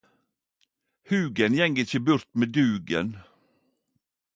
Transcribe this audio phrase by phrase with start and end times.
[1.07, 3.09] Hugen gjeng ikkje burt med Dugen.